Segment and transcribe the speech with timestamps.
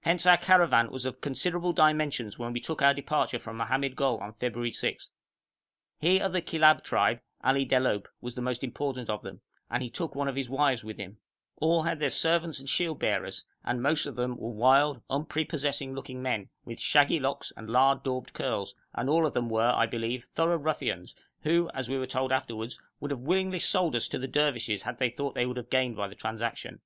[0.00, 4.16] Hence our caravan was of considerable dimensions when we took our departure from Mohammed Gol
[4.22, 5.12] on February 6.
[6.00, 9.90] He of the Kilab tribe, Ali Debalohp, was the most important of them, and he
[9.90, 11.18] took one of his wives with him;
[11.58, 16.22] all had their servants and shield bearers, and most of them were wild, unprepossessing looking
[16.22, 20.24] men, with shaggy locks and lard daubed curls, and all of them were, I believe,
[20.32, 24.26] thorough ruffians, who, as we were told afterwards, would willingly have sold us to the
[24.26, 26.80] Dervishes had they thought they would have gained by the transaction.